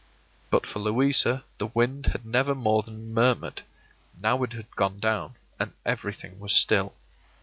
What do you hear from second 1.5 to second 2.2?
the wind